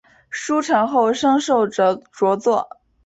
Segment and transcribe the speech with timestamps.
[0.31, 1.95] 书成后升授着
[2.41, 2.67] 作。